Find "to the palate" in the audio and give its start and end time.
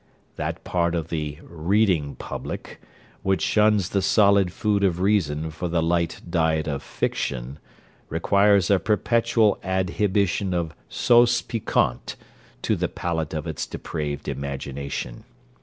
12.63-13.35